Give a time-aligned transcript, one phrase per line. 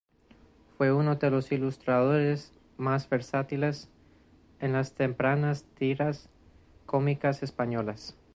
[0.79, 3.87] Fue uno de los ilustradores más versátiles
[4.59, 6.27] en las tempranas tiras
[6.87, 8.17] cómicas españolas.